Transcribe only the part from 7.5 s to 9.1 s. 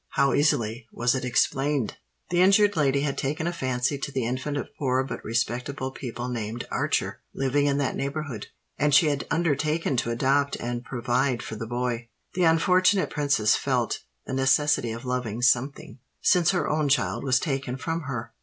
in that neighbourhood; and she